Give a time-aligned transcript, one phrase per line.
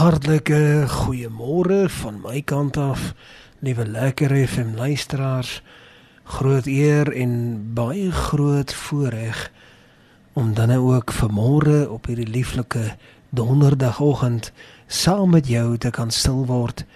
[0.00, 3.10] Hartlike goeiemôre van my kant af,
[3.60, 5.58] liewe lekker FM luisteraars.
[6.24, 7.34] Groot eer en
[7.76, 9.42] baie groot voorreg
[10.32, 12.94] om dan ook vanmôre op hierdie lieflike
[13.28, 14.52] donderdagoggend
[14.86, 16.86] saam met jou te kan stil word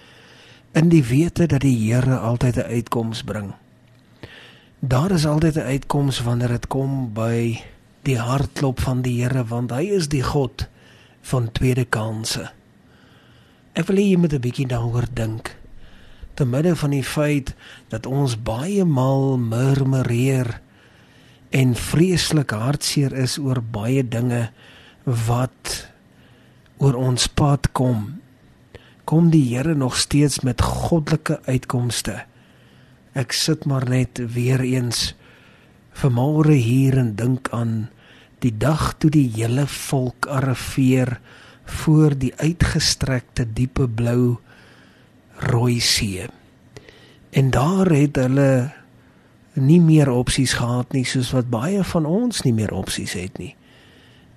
[0.73, 3.53] in die wete dat die Here altyd 'n uitkoms bring.
[4.79, 7.61] Daar is altyd 'n uitkoms wanneer dit kom by
[8.01, 10.67] die hartklop van die Here want hy is die God
[11.21, 12.54] van tweede kansse.
[13.75, 15.51] Ek wil hê jy moet 'n bietjie daaroor dink.
[16.35, 17.53] Te midde van die feit
[17.91, 20.61] dat ons baie maal murmureer
[21.51, 24.49] en vreeslik hartseer is oor baie dinge
[25.03, 25.91] wat
[26.77, 28.21] oor ons pad kom,
[29.03, 32.23] kom die Here nog steeds met goddelike uitkomste.
[33.13, 35.15] Ek sit maar net weer eens
[35.93, 37.89] vanmôre hier en dink aan
[38.39, 41.19] die dag toe die hele volk arriveer
[41.65, 44.37] voor die uitgestrekte diepe blou
[45.35, 46.27] rooi see.
[47.29, 48.73] En daar het hulle
[49.53, 53.55] nie meer opsies gehad nie soos wat baie van ons nie meer opsies het nie.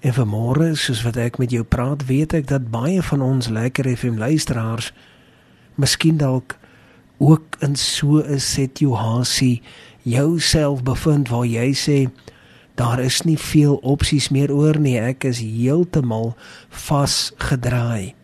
[0.01, 3.89] En vanmôre, soos wat ek met jou praat, weet ek dat baie van ons lekker
[3.97, 4.93] FM luisteraars
[5.75, 6.55] miskien dalk
[7.19, 9.62] ook in so 'n situasie
[10.03, 12.11] jouself bevind waar jy sê
[12.79, 14.95] Daar is nie veel opsies meer oor nie.
[15.03, 16.37] Ek is heeltemal
[16.71, 18.15] vasgedraai.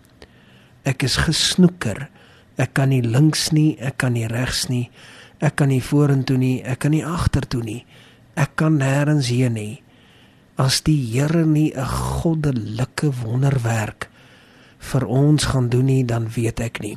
[0.86, 2.06] Ek is gesnoeker.
[2.60, 4.86] Ek kan nie links nie, ek kan nie regs nie.
[5.42, 7.80] Ek kan nie vorentoe nie, ek kan nie agtertoe nie.
[8.38, 9.82] Ek kan nêrens heen nie.
[10.54, 14.08] As die Here nie 'n goddelike wonderwerk
[14.78, 16.96] vir ons gaan doen nie, dan weet ek nie.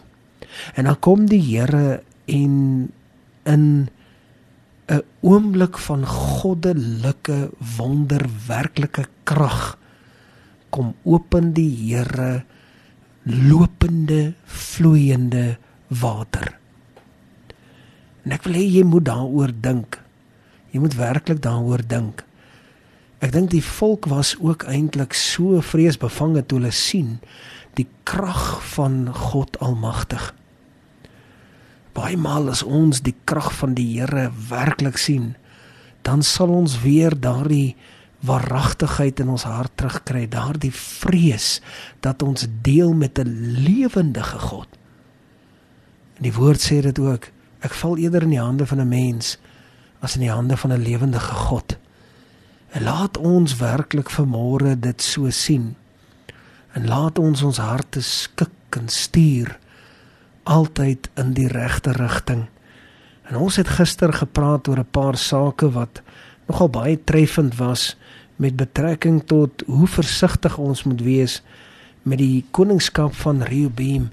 [0.76, 2.92] En dan kom die Here en
[3.46, 3.90] in
[4.88, 9.78] 'n oomblik van goddelike wonderwerklike krag
[10.70, 12.44] kom open die Here
[13.24, 15.58] lopende vloeiende
[15.88, 16.56] water.
[18.24, 20.00] En ek wil hê jy moet daaroor dink.
[20.72, 22.24] Jy moet werklik daaroor dink.
[23.20, 27.18] Ek dink die volk was ook eintlik so vreesbevange toe hulle sien
[27.76, 30.32] die krag van God Almagtig
[31.98, 35.36] baie maal as ons die krag van die Here werklik sien,
[36.06, 37.76] dan sal ons weer daardie
[38.26, 41.60] waaragtigheid in ons hart terugkry, daardie vrees
[42.06, 43.30] dat ons deel met 'n
[43.66, 44.68] lewendige God.
[46.18, 47.30] En die woord sê dit ook,
[47.62, 49.38] ek val eerder in die hande van 'n mens
[50.02, 51.78] as in die hande van 'n lewendige God.
[52.72, 55.76] En laat ons werklik vanmôre dit so sien.
[56.74, 59.58] En laat ons ons harte skik en stuur
[60.48, 62.46] altyd in die regte rigting.
[63.28, 66.02] En ons het gister gepraat oor 'n paar sake wat
[66.48, 67.98] nogal baie treffend was
[68.36, 71.42] met betrekking tot hoe versigtig ons moet wees
[72.02, 74.10] met die koningskap van Rehoboam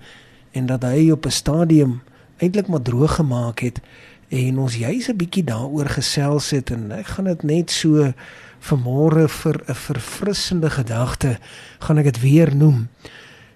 [0.51, 2.03] en dat hy op 'n stadium
[2.37, 3.81] eintlik maar droog gemaak het
[4.29, 8.13] en ons juis 'n bietjie daaroor gesels het en ek gaan dit net so
[8.61, 11.39] vanmôre vir 'n verfrissende gedagte
[11.79, 12.89] gaan ek dit weer noem.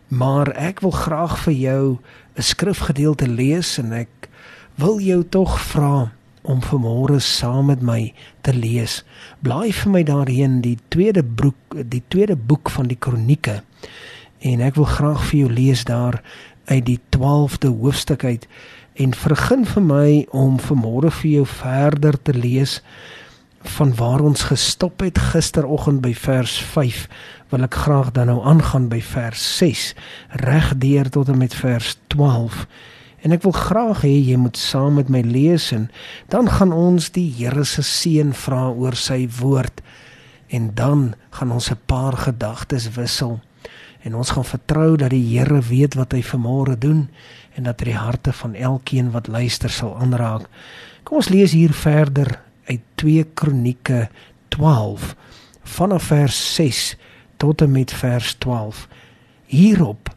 [0.08, 1.98] Maar ek wil graag vir jou
[2.36, 4.28] 'n skrifgedeelte lees en ek
[4.74, 9.04] wil jou tog vra om vanmôre saam met my te lees.
[9.42, 13.62] Blaai vir my daarheen die tweede boek die tweede boek van die kronieke.
[14.40, 16.22] En ek wil graag vir jou lees daar
[16.64, 18.48] uit die 12de hoofstuk uit
[18.94, 22.82] en vergun vir my om vanmôre vir jou verder te lees
[23.62, 27.08] van waar ons gestop het gisteroggend by vers 5
[27.50, 29.94] wil ek graag dan nou aangaan by vers 6
[30.44, 32.66] regdeur tot en met vers 12
[33.26, 35.88] en ek wil graag hê jy moet saam met my lees en
[36.30, 39.82] dan gaan ons die Here se seën vra oor sy woord
[40.54, 43.40] en dan gaan ons 'n paar gedagtes wissel
[44.02, 47.08] en ons gaan vertrou dat die Here weet wat hy vanmôre doen
[47.56, 50.46] en dat hy die harte van elkeen wat luister sal aanraak.
[51.02, 52.38] Kom ons lees hier verder
[52.68, 54.08] uit 2 Kronieke
[54.54, 55.14] 12
[55.62, 56.96] vanaf vers 6
[57.36, 58.88] tot en met vers 12.
[59.46, 60.14] Hierop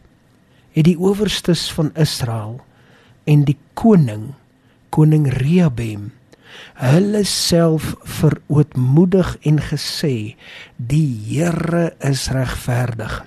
[0.71, 2.59] het die owerstes van Israel
[3.23, 4.31] en die koning
[4.91, 6.11] koning Rehabem
[6.81, 10.15] hulle self verootmoedig en gesê
[10.75, 13.21] die Here is regverdig.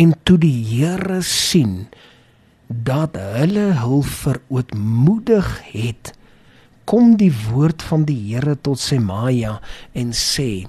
[0.00, 1.86] En toe die Here sien
[2.66, 6.12] dat hulle hul verootmoedig het,
[6.84, 9.58] kom die woord van die Here tot Semaja
[9.98, 10.66] en sê: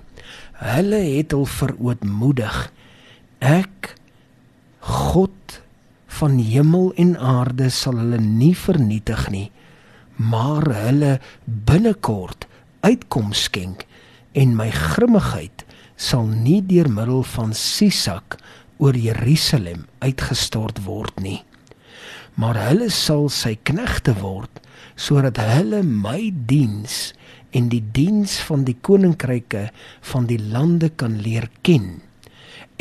[0.64, 2.58] Hulle het hul verootmoedig.
[3.44, 3.96] Ek
[4.84, 5.60] God
[6.20, 9.48] van hemel en aarde sal hulle nie vernietig nie,
[10.16, 12.48] maar hulle binnekort
[12.84, 13.88] uitkoms skenk
[14.38, 15.64] en my grimmigheid
[15.96, 18.38] sal nie deur middel van Sisak
[18.78, 21.42] oor Jerusalem uitgestort word nie
[22.40, 24.62] maar hulle sal sy knegte word
[24.96, 27.12] sodat hulle my diens
[27.54, 29.68] en die diens van die koninkryke
[30.12, 32.02] van die lande kan leer ken.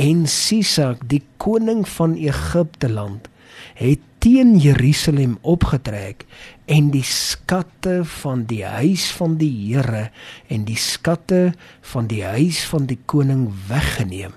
[0.01, 3.29] En Sisak die koning van Egipte land
[3.77, 6.25] het teen Jerusalem opgetrek
[6.71, 10.09] en die skatte van die huis van die Here
[10.53, 11.53] en die skatte
[11.93, 14.37] van die huis van die koning weggeneem.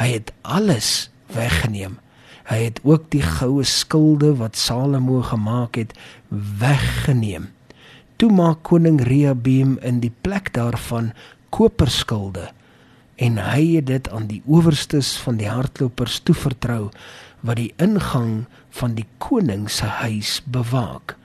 [0.00, 1.98] Hy het alles weggeneem
[2.48, 5.92] Hy het ook die goue skilde wat Salomo gemaak het
[6.60, 7.50] weggeneem.
[8.16, 11.12] Toe maak koning Rehabeam in die plek daarvan
[11.54, 12.48] koperskilde
[13.18, 16.88] en hy het dit aan die owerstes van die hardlopers toevertrou
[17.46, 18.46] wat die ingang
[18.80, 21.16] van die koning se huis bewaak.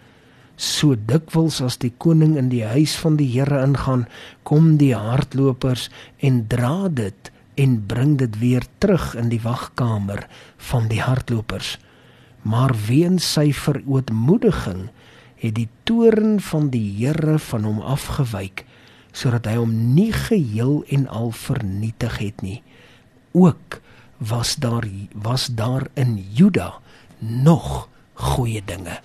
[0.57, 4.05] So dikwels as die koning in die huis van die Here ingaan,
[4.45, 5.89] kom die hardlopers
[6.21, 10.27] en dra dit en bring dit weer terug in die wagkamer
[10.57, 11.77] van die hardlopers.
[12.41, 14.89] Maar weens sy verootmoediging
[15.43, 18.65] het die toorn van die Here van hom afgewyk
[19.13, 22.63] sodat hy hom nie geheel en al vernietig het nie.
[23.37, 23.77] Ook
[24.17, 26.73] was daar was daar in Juda
[27.19, 28.99] nog goeie dinge.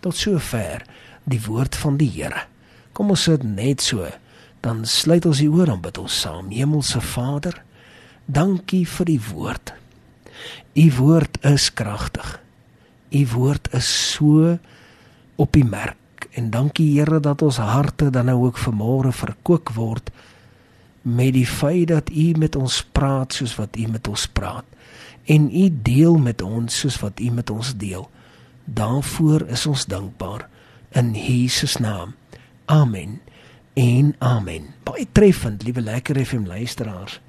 [0.00, 0.84] Tot sover
[1.24, 2.46] die woord van die Here.
[2.92, 4.06] Kom ons sit net so,
[4.64, 6.50] dan sluit ons die oor en bid ons saam.
[6.50, 7.62] Hemelse Vader,
[8.26, 9.70] Dankie vir die woord.
[10.74, 12.40] U woord is kragtig.
[13.14, 14.56] U woord is so
[15.38, 20.10] op die merk en dankie Here dat ons harte dan nou ook vanmôre verkoop word
[21.06, 24.66] met die feit dat u met ons praat soos wat u met ons praat
[25.30, 28.08] en u deel met ons soos wat u met ons deel.
[28.64, 30.48] Daarvoor is ons dankbaar
[30.98, 32.14] in Jesus naam.
[32.64, 33.20] Amen.
[33.74, 34.74] En amen.
[34.82, 37.20] Baie treffend, liewe lekker FM luisteraars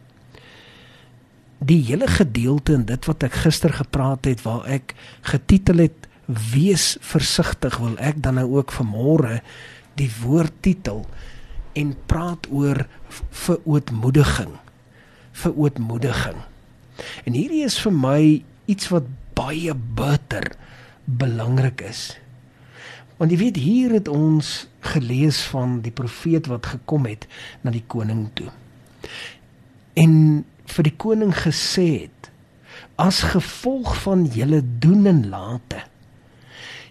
[1.60, 4.94] die hele gedeelte in dit wat ek gister gepraat het waar ek
[5.26, 9.40] getitel het wees versigtig wil ek dan nou ook vanmôre
[9.98, 11.06] die woord titel
[11.78, 12.86] en praat oor
[13.46, 14.54] verootmoediging.
[15.38, 16.40] Verootmoediging.
[17.26, 18.22] En hierdie is vir my
[18.70, 20.50] iets wat baie bitter
[21.06, 22.18] belangrik is.
[23.18, 27.26] Want jy weet hier het ons gelees van die profeet wat gekom het
[27.62, 28.50] na die koning toe.
[29.98, 32.32] En vir die koning gesê het
[33.02, 35.84] as gevolg van julle doen en late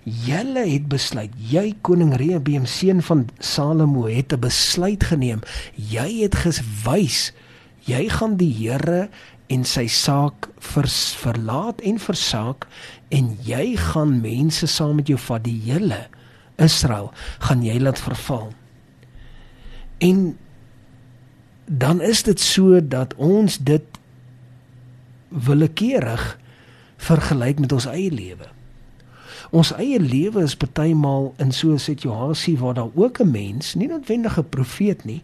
[0.06, 5.40] julle het besluit jy koning Rehabeam seun van Salomo het 'n besluit geneem.
[5.75, 7.32] Jy het gewys
[7.87, 9.08] jy gaan die Here
[9.46, 12.67] en sy saak vers, verlaat en versaak
[13.14, 16.06] en jy gaan mense saam met jou vat die hele
[16.62, 18.50] Israel gaan jy laat verval.
[20.02, 20.38] En
[21.67, 23.83] dan is dit so dat ons dit
[25.29, 26.39] willekeurig
[26.97, 28.47] vergelyk met ons eie lewe.
[29.51, 33.89] Ons eie lewe is partymal in so 'n situasie waar daar ook 'n mens, nie
[33.89, 35.23] noodwendig 'n profeet nie,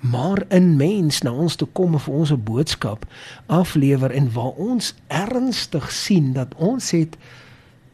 [0.00, 3.06] maar 'n mens na ons toe kom vir ons 'n boodskap
[3.46, 7.16] aflewer en waar ons ernstig sien dat ons het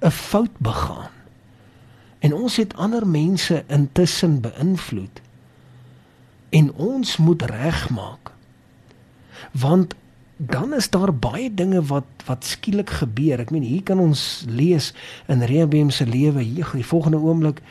[0.01, 1.11] 'n fout begaan.
[2.19, 5.21] En ons het ander mense intussen beïnvloed
[6.51, 8.33] en ons moet regmaak.
[9.53, 9.95] Want
[10.37, 13.41] dan is daar baie dinge wat wat skielik gebeur.
[13.41, 14.93] Ek meen hier kan ons lees
[15.27, 17.63] in Rehabeam se lewe hier die volgende oomblik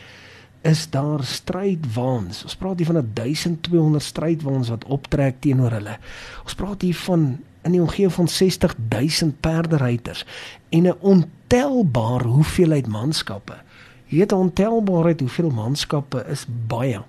[0.67, 2.43] is daar strydwaans.
[2.43, 5.95] Ons praat hier van 1200 strydwaans wat optrek teenoor hulle.
[6.43, 7.37] Ons praat hier van
[7.67, 10.25] in die omgewing van 60000 perderyters
[10.69, 13.55] en 'n ontelbare hoeveelheid manskappe.
[14.07, 17.03] Jy weet 'n ontelbaarheid hoeveel manskappe is baie.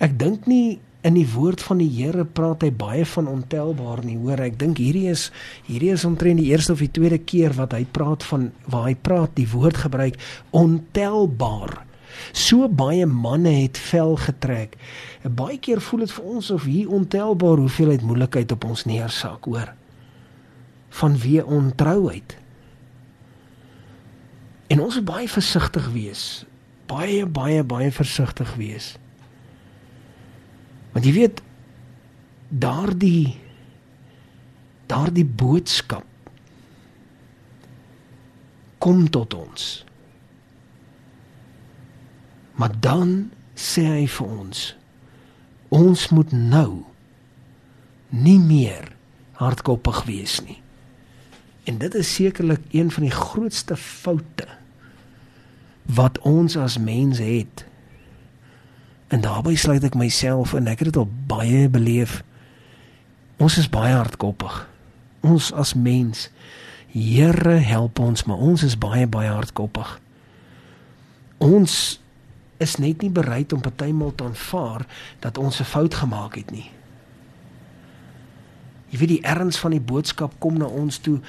[0.00, 4.18] Ek dink nie in die woord van die Here praat hy baie van ontelbaar nie.
[4.20, 5.28] Hoor, ek dink hierdie is
[5.68, 8.96] hierdie is omtrent die eerste of die tweede keer wat hy praat van waar hy
[8.96, 10.18] praat die woord gebruik
[10.56, 11.82] ontelbaar.
[12.36, 14.76] So baie manne het vel getrek.
[15.24, 19.48] En baie keer voel dit vir ons of hier ontelbaar hoeveelheid moeilikheid op ons neersak,
[19.48, 19.72] hoor.
[21.00, 22.36] Van wie ontrouheid.
[24.70, 26.24] En ons moet baie versigtig wees.
[26.90, 28.94] Baie baie baie versigtig wees.
[30.92, 31.42] Want jy weet
[32.50, 33.38] daardie
[34.90, 36.06] daardie boodskap
[38.82, 39.66] kom tot ons.
[42.58, 44.64] Maar dan sê hy vir ons
[45.70, 46.82] ons moet nou
[48.10, 48.88] nie meer
[49.38, 50.58] hardkoppig wees nie.
[51.70, 54.48] En dit is sekerlik een van die grootste foute
[55.86, 57.64] wat ons as mense het
[59.10, 60.68] En daarbey sluit ek myself in.
[60.70, 62.20] Ek het dit al baie beleef.
[63.42, 64.68] Ons is baie hardkoppig.
[65.20, 66.30] ons as mens.
[66.90, 69.98] Here help ons, maar ons is baie baie hardkoppig.
[71.38, 72.00] Ons
[72.60, 74.86] is net nie bereid om partymal te aanvaar
[75.20, 76.70] dat ons 'n fout gemaak het nie.
[78.88, 81.20] Jy weet die erns van die boodskap kom na ons toe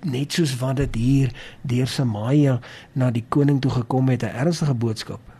[0.00, 1.30] net soos wat dit hier
[1.62, 2.60] deur Samaria
[2.92, 5.31] na die koning toe gekom het, 'n ernstige boodskap.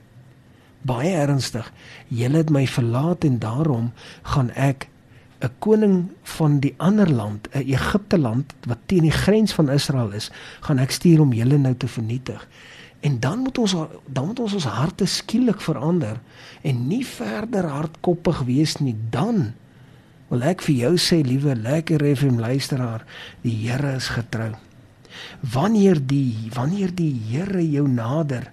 [0.82, 1.72] Baie ernstig.
[2.08, 4.88] Julle het my verlaat en daarom gaan ek
[5.42, 10.10] 'n koning van die ander land, 'n Egipte land wat teen die grens van Israel
[10.10, 12.48] is, gaan ek stuur om julle nou te vernietig.
[13.00, 13.74] En dan moet ons
[14.06, 16.20] dan moet ons ons harte skielik verander
[16.62, 18.94] en nie verder hardkoppig wees nie.
[19.10, 19.52] Dan
[20.28, 23.02] wil ek vir jou sê, liewe lekker FM luisteraar,
[23.42, 24.52] die Here is getrou.
[25.40, 28.52] Wanneer die wanneer die Here jou nader,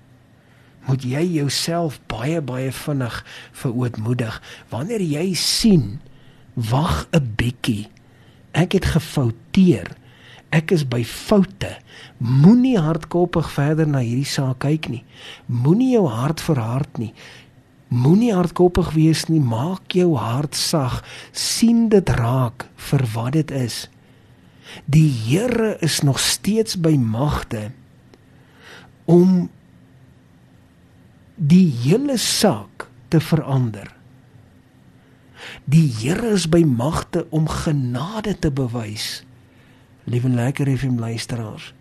[0.90, 3.22] moet jy jouself baie baie vinnig
[3.62, 4.42] verootmoedig.
[4.74, 6.00] Wanneer jy sien
[6.56, 7.88] wag 'n bietjie.
[8.52, 9.96] Ek het gefouteer.
[10.50, 11.78] Ek is by foute.
[12.18, 15.04] Moenie hardkoppig verder na hierdie saak kyk nie.
[15.46, 17.14] Moenie jou hart verhard nie.
[17.90, 19.40] Moenie hardkoppig wees nie.
[19.40, 21.04] Maak jou hart sag.
[21.32, 23.90] sien dit raak vir wat dit is.
[24.86, 27.72] Die Here is nog steeds by magte
[29.06, 29.50] om
[31.40, 33.88] die hele saak te verander.
[35.64, 39.24] Die Here is by magte om genade te bewys.
[40.04, 41.72] Liewe lekker FM luisteraars.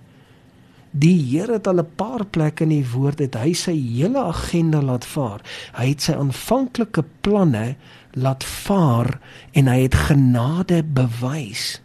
[0.91, 4.83] Die Here het al 'n paar plekke in die woord het hy sy hele agenda
[4.83, 5.41] laat vaar.
[5.75, 7.77] Hy het sy aanvanklike planne
[8.12, 9.21] laat vaar
[9.53, 11.81] en hy het genade bewys.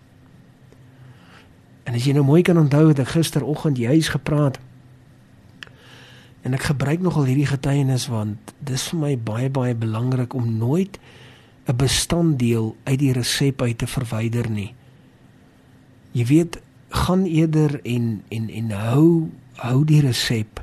[1.84, 4.60] En as jy nou mooi kan onthou het ek gisteroggend juis gepraat
[6.44, 11.00] en ek gebruik nogal hierdie getuienis want dis vir my baie baie belangrik om nooit
[11.68, 14.74] 'n bestanddeel uit die resep uit te verwyder nie.
[16.12, 20.62] Jy weet, gaan eerder en en en hou hou die resep.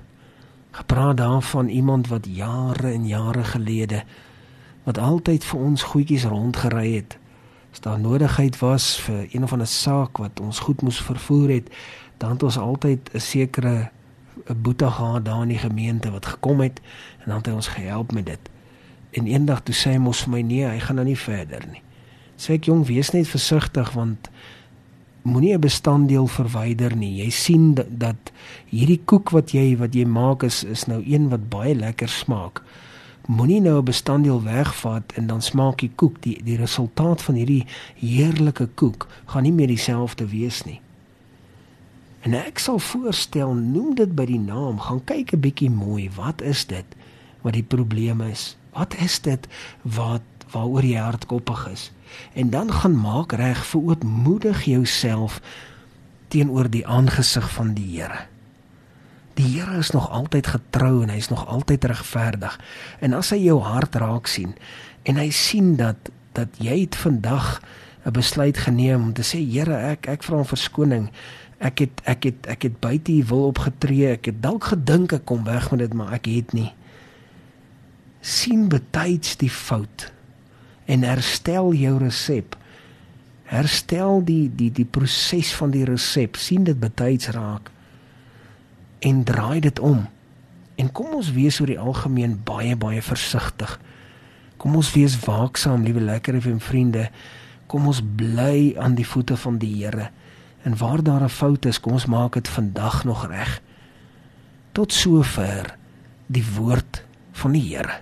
[0.70, 4.04] Gepraat daarvan iemand wat jare en jare gelede
[4.84, 7.18] wat altyd vir ons goedjies rondgery het.
[7.72, 11.70] As daar nodigheid was vir een of ander saak wat ons goed moes vervoer het,
[12.18, 13.90] dan het ons altyd 'n sekere
[14.48, 16.80] 'n boete gehad daar in die gemeente wat gekom het
[17.18, 18.50] en dan het hy ons gehelp met dit.
[19.10, 21.82] En eendag toe sê hy mos vir my nee, hy gaan nou nie verder nie.
[22.36, 24.30] Sê ek jong, wees net versigtig want
[25.22, 27.22] moenie 'n bestanddeel verwyder nie.
[27.24, 28.32] Jy sien dat, dat
[28.68, 32.62] hierdie koek wat jy wat jy maak is is nou een wat baie lekker smaak.
[33.26, 37.66] Moenie nou 'n bestanddeel wegvat en dan smaak die koek die die resultaat van hierdie
[37.96, 40.80] heerlike koek gaan nie meer dieselfde wees nie.
[42.20, 46.42] En ek sal voorstel noem dit by die naam, gaan kyk 'n bietjie mooi, wat
[46.42, 46.84] is dit
[47.40, 48.56] wat die probleem is?
[48.76, 49.48] Wat is dit
[49.82, 50.22] wat
[50.52, 51.92] waaroor jy hardkoppig is?
[52.32, 55.40] En dan gaan maak reg vir ootmoedig jouself
[56.28, 58.26] teenoor die aangesig van die Here.
[59.34, 62.60] Die Here is nog altyd getrou en hy is nog altyd regverdig.
[63.00, 64.54] En as hy jou hart raak sien
[65.02, 67.60] en hy sien dat dat jy het vandag
[68.04, 71.10] 'n besluit geneem om te sê Here, ek ek vra om verskoning.
[71.60, 74.14] Ek het ek het ek het buite u wil opgetree.
[74.16, 76.70] Ek het dalk gedink ek kom weg met dit, maar ek het nie
[78.20, 80.10] sien betyds die fout
[80.90, 82.56] en herstel jou resep.
[83.50, 87.70] Herstel die die die proses van die resep, sien dit betyds raak
[89.00, 90.04] en draai dit om.
[90.76, 93.78] En kom ons wees oor die algemeen baie baie versigtig.
[94.60, 97.08] Kom ons wees waaksaam, liewe lekker en vriende.
[97.66, 100.10] Kom ons bly aan die voete van die Here.
[100.62, 103.60] En waar daar 'n fout is, kom ons maak dit vandag nog reg.
[104.72, 105.76] Tot sover
[106.26, 108.00] die woord van die Here.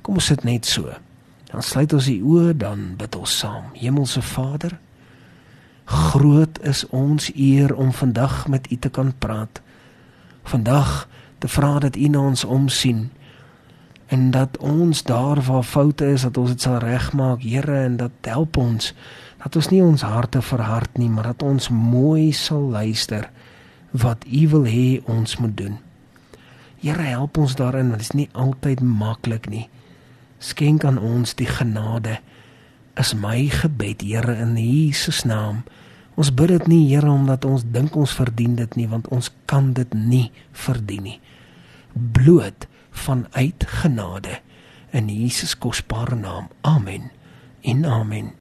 [0.00, 0.90] Kom ons sit net so.
[1.44, 3.64] Dan sluit ons die oë, dan bid ons saam.
[3.72, 4.78] Hemelse Vader,
[5.84, 9.60] groot is ons eer om vandag met U te kan praat.
[10.42, 13.10] Vandag te vra dat U na ons omsien
[14.12, 18.12] en dat ons daar waar foute is, dat ons dit sal regmaak, Here, en dat
[18.20, 18.92] help ons
[19.42, 23.28] dat ons nie ons harte verhard nie, maar dat ons mooi sal luister
[23.90, 25.78] wat U wil hê ons moet doen.
[26.82, 29.68] Here, help ons daarin, want dit is nie altyd maklik nie.
[30.42, 32.18] Skenk aan ons die genade.
[32.98, 35.62] Is my gebed Here in Jesus naam.
[36.18, 39.72] Ons bid dit nie Here omdat ons dink ons verdien dit nie want ons kan
[39.72, 41.18] dit nie verdien nie.
[41.94, 44.38] Bloot vanuit genade.
[44.92, 46.50] In Jesus kosbare naam.
[46.62, 47.10] Amen
[47.62, 48.30] en amen